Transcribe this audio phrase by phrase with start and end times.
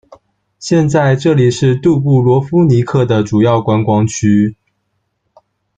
[0.57, 4.55] 现在这里是杜布罗夫尼克的主要观光区。